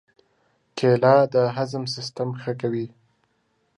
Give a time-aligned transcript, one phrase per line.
[0.77, 2.87] کېله د هضم سیستم ښه کوي.